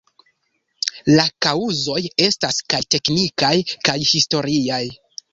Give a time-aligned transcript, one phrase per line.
[1.17, 3.51] La kaŭzoj estas kaj teknikaj
[3.91, 4.81] kaj historiaj.